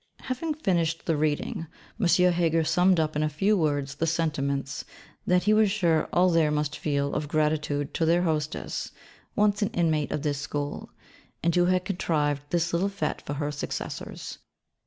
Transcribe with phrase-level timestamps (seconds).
[0.21, 1.67] Having finished the 'reading,'
[1.99, 2.07] M.
[2.07, 4.83] Heger summed up in a few words the sentiments
[5.27, 8.91] that 'he was sure all there must feel of gratitude to their hostess,
[9.35, 10.89] once an inmate of this school;
[11.43, 14.39] and who had contrived this little fête for her successors.